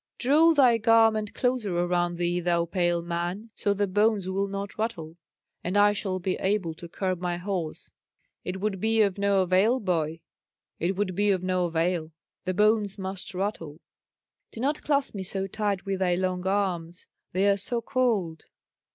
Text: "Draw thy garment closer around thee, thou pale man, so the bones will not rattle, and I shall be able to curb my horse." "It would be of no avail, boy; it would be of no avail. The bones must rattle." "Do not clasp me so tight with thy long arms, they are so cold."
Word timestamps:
"Draw 0.17 0.55
thy 0.55 0.79
garment 0.79 1.35
closer 1.35 1.77
around 1.77 2.15
thee, 2.17 2.39
thou 2.39 2.65
pale 2.65 3.03
man, 3.03 3.51
so 3.53 3.71
the 3.71 3.85
bones 3.85 4.27
will 4.27 4.47
not 4.47 4.75
rattle, 4.79 5.15
and 5.63 5.77
I 5.77 5.93
shall 5.93 6.17
be 6.17 6.33
able 6.37 6.73
to 6.73 6.89
curb 6.89 7.19
my 7.21 7.37
horse." 7.37 7.91
"It 8.43 8.59
would 8.59 8.79
be 8.79 9.03
of 9.03 9.19
no 9.19 9.43
avail, 9.43 9.79
boy; 9.79 10.21
it 10.79 10.95
would 10.95 11.13
be 11.13 11.29
of 11.29 11.43
no 11.43 11.65
avail. 11.65 12.11
The 12.45 12.55
bones 12.55 12.97
must 12.97 13.35
rattle." 13.35 13.79
"Do 14.51 14.59
not 14.59 14.81
clasp 14.81 15.13
me 15.13 15.21
so 15.21 15.45
tight 15.45 15.85
with 15.85 15.99
thy 15.99 16.15
long 16.15 16.47
arms, 16.47 17.05
they 17.33 17.47
are 17.47 17.55
so 17.55 17.79
cold." 17.79 18.45